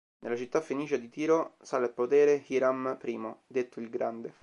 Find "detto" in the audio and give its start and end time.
3.45-3.79